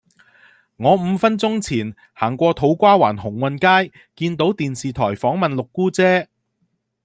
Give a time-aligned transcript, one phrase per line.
[0.77, 6.27] 我五分鐘前行過土瓜灣鴻運街見到電視台訪問六姑姐